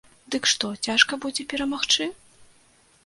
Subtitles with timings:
[0.35, 2.11] Дык што, цяжка будзе перамагчы?